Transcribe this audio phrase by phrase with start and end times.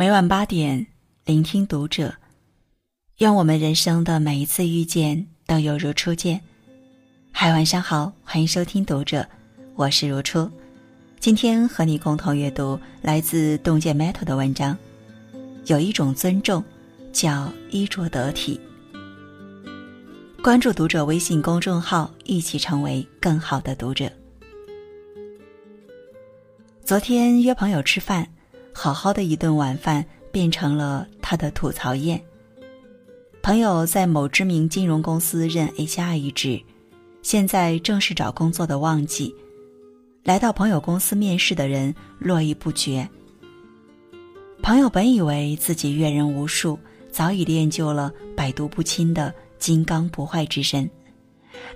[0.00, 0.86] 每晚八点，
[1.26, 2.14] 聆听读者。
[3.18, 6.40] 愿我们人生的每一次遇见都犹如初见。
[7.30, 9.28] 嗨，晚上好，欢迎收听读者，
[9.74, 10.50] 我是如初。
[11.18, 14.74] 今天和你共同阅读来自洞见 Metal 的文章。
[15.66, 16.64] 有一种尊重，
[17.12, 18.58] 叫衣着得体。
[20.42, 24.10] 关注读者微信公众号，一起成为更好的读者。
[26.86, 28.26] 昨天约朋友吃饭。
[28.82, 30.02] 好好的一顿晚饭
[30.32, 32.18] 变成了他的吐槽宴。
[33.42, 36.58] 朋友在某知名金融公司任 HR 一职，
[37.20, 39.34] 现在正是找工作的旺季，
[40.24, 43.06] 来到朋友公司面试的人络绎不绝。
[44.62, 46.78] 朋友本以为自己阅人无数，
[47.12, 50.88] 早已练就了百毒不侵的金刚不坏之身，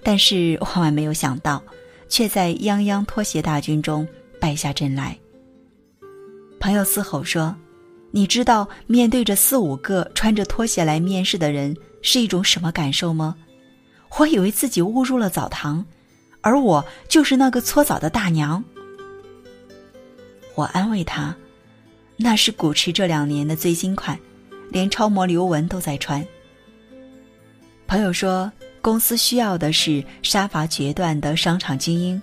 [0.03, 1.63] 但是万万没有想到，
[2.09, 4.09] 却在泱泱拖鞋大军中
[4.41, 5.19] 败下阵来。
[6.65, 7.55] 朋友嘶吼说
[8.11, 13.37] ：“你知道面对着四五个穿着拖鞋来面试的人是一种什么感受吗？
[14.17, 15.85] 我以为自己误入了澡堂，
[16.41, 18.65] 而我就是那个搓澡的大娘。”
[20.57, 21.37] 我安慰他
[22.17, 24.19] ：“那是古驰这两年的最新款，
[24.71, 26.27] 连超模刘雯都在穿。”
[27.87, 32.23] 朋友说：“公司需要的是杀伐决断的商场精英，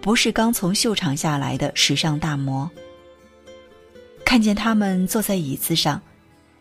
[0.00, 2.70] 不是刚从秀场下来的时尚大模。”
[4.32, 6.00] 看见他们坐在椅子上，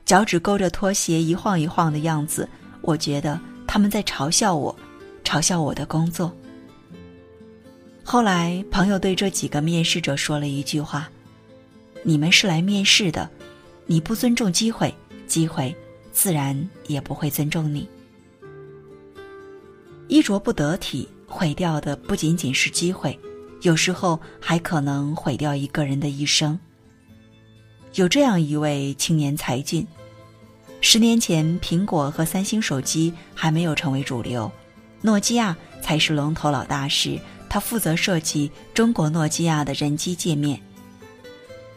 [0.03, 2.45] 脚趾勾着拖鞋一晃一晃的样子，
[2.81, 4.75] 我觉得他们在嘲笑我，
[5.23, 6.35] 嘲笑我的工作。
[8.03, 11.09] 后来，朋友对这几个面试者说了一句话
[12.03, 13.29] ：“你们是来面试的，
[13.85, 14.93] 你不尊重机会，
[15.25, 15.73] 机会
[16.11, 17.87] 自然也不会尊重你。
[20.09, 23.17] 衣着不得体，毁掉的不仅仅是机会，
[23.61, 26.59] 有时候还可能毁掉一个人的一生。”
[27.95, 29.85] 有这样一位青年才俊，
[30.79, 34.49] 十年前苹果和三星手机还没有成为主流，
[35.01, 40.57] 诺基亚才是龙头老大时，他负责设计中国诺基亚的人机界面。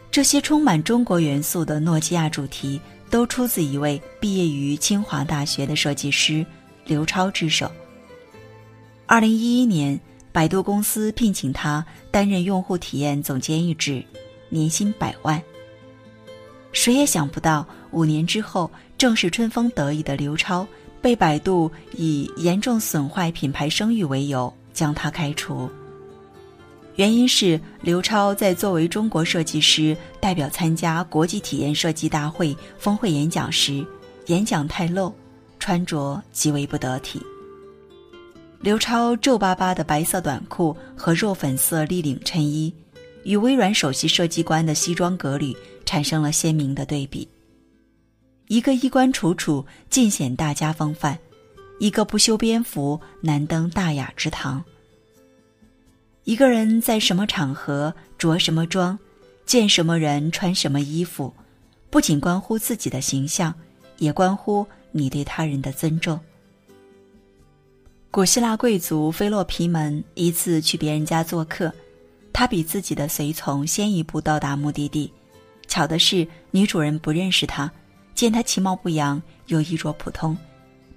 [0.09, 2.79] 这些充满中国元素的诺基亚主题，
[3.09, 6.45] 都出自一位毕业于清华大学的设计师
[6.85, 7.69] 刘超之手。
[9.05, 9.99] 二零一一年，
[10.31, 14.01] 百度公司聘请他担任用户体验总监一职，
[14.47, 15.43] 年薪百万。
[16.75, 20.67] 谁也想不到，五年之后，正是春风得意的刘超
[21.01, 25.69] 被百度以严重损坏品牌声誉为由将他开除。
[26.97, 33.83] 原因是刘超在作为中国设计师代表参加国际体验设计大会峰会演讲时，
[34.27, 35.13] 演讲太露，
[35.57, 37.21] 穿着极为不得体。
[38.59, 42.73] 刘超皱巴巴的白色短裤和肉粉色立领衬衣，
[43.25, 45.53] 与微软首席设计官的西装革履。
[45.85, 47.27] 产生了鲜明的对比。
[48.47, 51.15] 一个衣冠楚楚，尽显大家风范；
[51.79, 54.63] 一个不修边幅，难登大雅之堂。
[56.23, 58.97] 一个人在什么场合着什么装，
[59.45, 61.31] 见什么人穿什么衣服，
[61.91, 63.53] 不仅关乎自己的形象，
[63.99, 66.19] 也关乎你对他人的尊重。
[68.09, 71.71] 古希腊贵族菲洛皮门一次去别人家做客，
[72.37, 75.09] 他比自己的随从先一步到达目的地。
[75.67, 77.71] 巧的是，女主人不认识他，
[78.13, 80.37] 见他其貌不扬又衣着普通，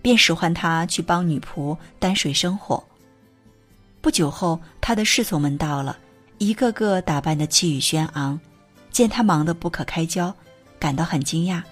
[0.03, 2.83] 便使唤他去帮女仆担水生火。
[4.01, 5.97] 不久后，他的侍从们到了，
[6.39, 8.41] 一个个打扮的气宇轩昂，
[8.91, 10.35] 见他忙得不可开交，
[10.81, 11.63] 感到很惊讶，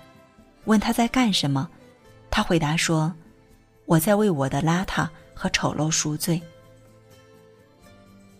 [0.66, 1.68] 问他在干什么。
[2.30, 3.12] 他回答说
[3.84, 6.40] ：“我在为我的邋遢和丑陋赎罪。”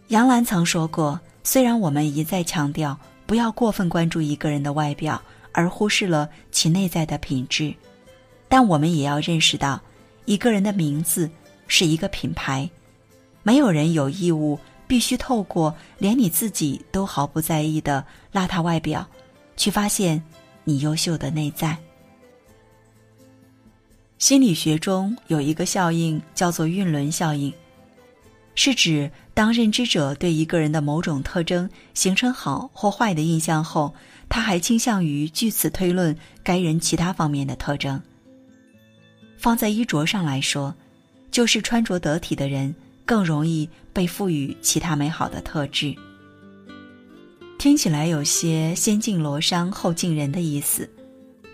[0.08, 7.74] 杨澜曾说过：“虽然我们一再强调。”不要过分关注一个人的外表，而忽视了其内在的品质。
[8.48, 9.80] 但我们也要认识到，
[10.26, 11.28] 一个人的名字
[11.66, 12.70] 是一个品牌，
[13.42, 14.56] 没有人有义务
[14.86, 19.04] 必须透过连你自己都毫不在意的邋遢外表，
[19.56, 20.22] 去发现
[20.62, 21.76] 你优秀的内在。
[24.18, 27.52] 心理学中有一个效应叫做晕轮效应。
[28.56, 33.94] 是指当认知者对一个人的某种特征形成好或坏的印象后，
[34.28, 38.02] 他还倾向于据此推论该人其他方面的特征。
[39.36, 40.74] 放在衣着上来说，
[41.30, 42.74] 就是穿着得体的人
[43.04, 45.94] 更容易被赋予其他美好的特质。
[47.58, 50.88] 听起来有些先敬罗裳后敬人的意思，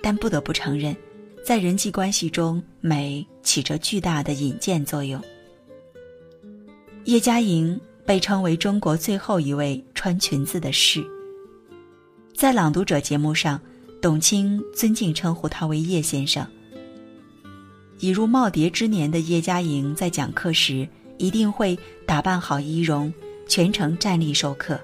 [0.00, 0.96] 但不得不承认，
[1.44, 5.20] 在人际关系中，美起着巨大的引荐作用。
[7.04, 11.04] 叶嘉莹被称为中国最后一位穿裙子的士。
[12.32, 13.60] 在《朗读者》节目上，
[14.00, 16.46] 董卿尊敬称呼他为叶先生。
[17.98, 20.88] 已入耄耋之年的叶嘉莹在讲课时，
[21.18, 21.76] 一定会
[22.06, 23.12] 打扮好仪容，
[23.48, 24.78] 全程站立授课。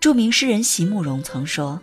[0.00, 1.78] 著名诗人席慕容曾说：“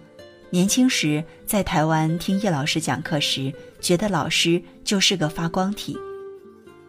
[0.50, 5.96] 年轻时在台湾听叶老师讲课时，觉得老师就是个发光体，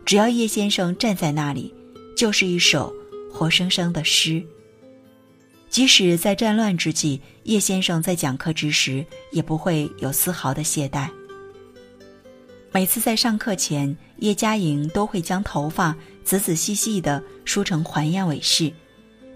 [0.07, 1.75] 只要叶先生站在那里，
[2.19, 2.93] 就是一首
[3.33, 4.45] 活生生的诗。
[5.71, 11.09] 即使在战乱之际，叶先生在讲课之时，也不会有丝毫的懈怠。”
[12.75, 15.95] 每次在上课前，叶嘉莹都会将头发
[16.25, 18.73] 仔仔细细地梳成环燕尾式，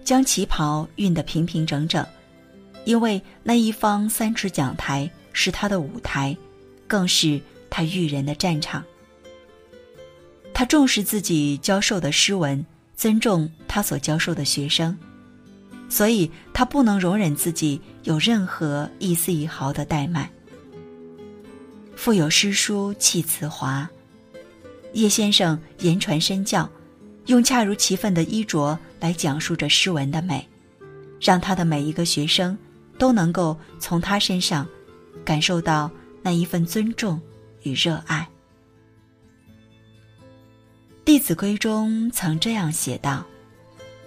[0.03, 2.05] 将旗袍熨得平平整整，
[2.83, 6.35] 因为那一方三尺讲台是她的舞台，
[6.85, 7.39] 更是
[7.69, 8.83] 她育人的战场。
[10.53, 12.63] 她重视自己教授的诗文，
[13.03, 14.97] 尊重他所教授的学生，
[15.89, 20.29] 所以他不能容忍自己有任何一丝一毫的怠慢。
[21.97, 23.89] 腹有诗书气自华，
[24.93, 26.69] 叶先生言传身教，
[27.25, 30.47] 用恰如其分的衣着来讲述着诗文的美，
[31.19, 32.57] 让他的每一个学生
[32.97, 34.65] 都能够从他身上
[35.25, 35.91] 感受到
[36.21, 37.19] 那一份尊重
[37.63, 38.25] 与热爱。
[41.05, 43.25] 《弟子规》中曾这样写道：“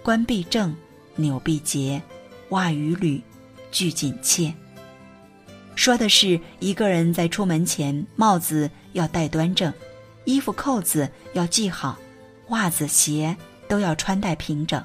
[0.03, 0.75] 冠必正，
[1.15, 2.01] 纽必结，
[2.49, 3.23] 袜与履
[3.71, 4.53] 俱紧切。”
[5.77, 9.71] 说的是一个人在出门前，帽子要戴端正，
[10.25, 11.99] 衣服扣子要系好，
[12.49, 13.37] 袜子鞋
[13.69, 14.83] 都要穿戴平整。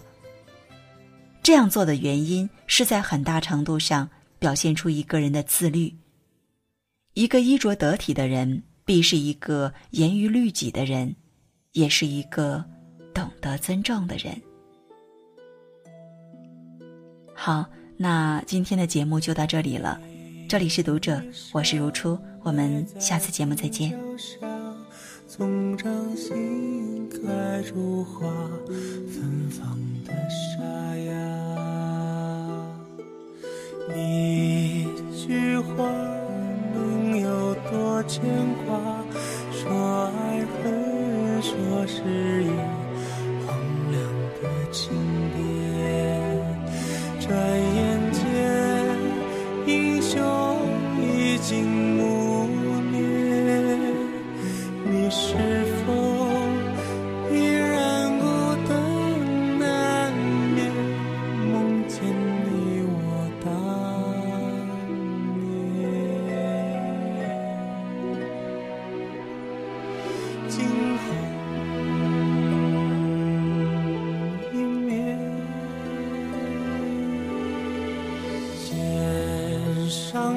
[1.41, 5.95] 这样做的原因是在很大程度上表现出一个人的自律。
[7.13, 11.15] 一个衣着得体的人，必是一个严于律己的人，
[11.73, 12.63] 也是一个
[13.13, 14.35] 懂得尊重的人。
[17.33, 17.65] 好，
[17.97, 19.99] 那今天的节目就到这里了。
[20.49, 21.21] 这里是读者，
[21.53, 23.97] 我是如初，我们下次节目再见。
[25.27, 28.27] 总掌心可爱如花
[29.07, 30.61] 芬芳的沙
[30.97, 31.13] 哑，
[33.95, 34.85] 一
[35.15, 35.89] 句话
[36.73, 38.21] 能有多牵
[38.65, 38.90] 挂？
[41.81, 42.80] 我是，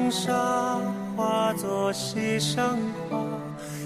[0.09, 0.95] 上沙。
[1.15, 2.77] 化作溪上
[3.09, 3.17] 花，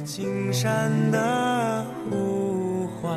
[0.03, 3.15] 青山的呼唤，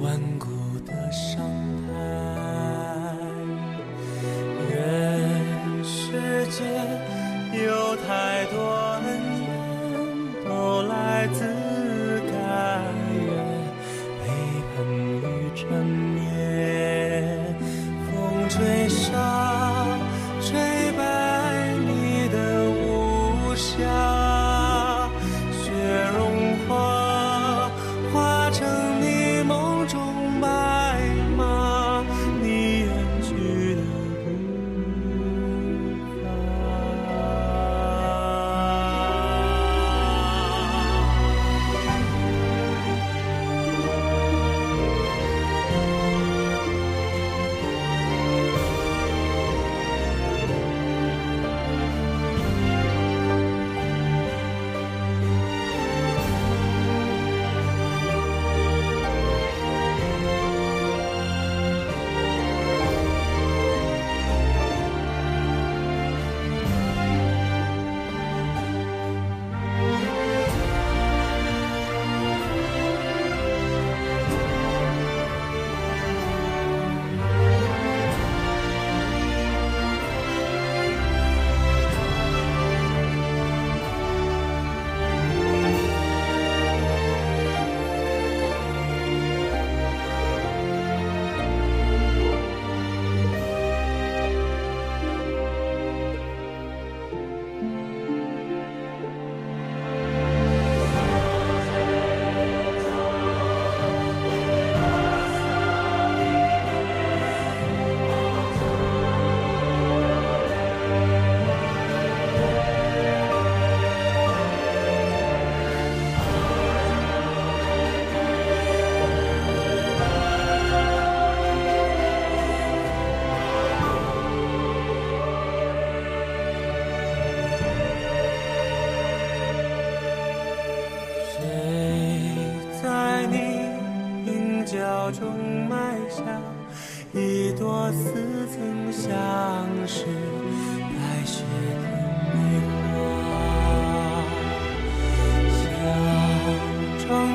[0.00, 0.46] 万古
[0.86, 1.44] 的伤
[1.82, 1.88] 态。
[4.70, 6.64] 人世间
[7.52, 8.54] 有太多
[9.02, 9.04] 恩
[9.42, 9.48] 怨，
[10.48, 11.40] 都来自
[12.30, 12.32] 甘
[13.26, 13.26] 愿
[14.22, 14.24] 背
[14.70, 15.24] 叛与
[15.56, 16.16] 缠绵。
[18.06, 18.14] 风
[18.48, 19.10] 吹沙，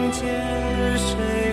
[0.10, 1.51] 见谁